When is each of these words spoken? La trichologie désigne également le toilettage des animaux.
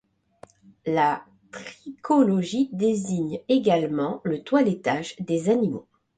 La 0.87 1.23
trichologie 1.51 2.69
désigne 2.73 3.41
également 3.49 4.19
le 4.23 4.41
toilettage 4.41 5.15
des 5.19 5.51
animaux. 5.51 5.85